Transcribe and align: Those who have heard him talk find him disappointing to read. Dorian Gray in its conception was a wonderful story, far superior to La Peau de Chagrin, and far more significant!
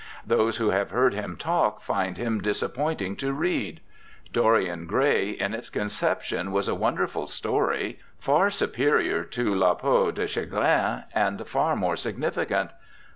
Those 0.25 0.57
who 0.57 0.71
have 0.71 0.89
heard 0.89 1.13
him 1.13 1.37
talk 1.37 1.79
find 1.79 2.17
him 2.17 2.41
disappointing 2.41 3.15
to 3.17 3.31
read. 3.33 3.81
Dorian 4.33 4.87
Gray 4.87 5.29
in 5.29 5.53
its 5.53 5.69
conception 5.69 6.51
was 6.51 6.67
a 6.67 6.73
wonderful 6.73 7.27
story, 7.27 7.99
far 8.17 8.49
superior 8.49 9.23
to 9.25 9.53
La 9.53 9.75
Peau 9.75 10.09
de 10.09 10.25
Chagrin, 10.25 11.03
and 11.13 11.45
far 11.47 11.75
more 11.75 11.95
significant! 11.95 12.71